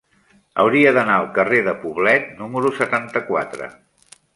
[0.63, 3.75] Hauria d'anar al carrer de Poblet número setanta-quatre.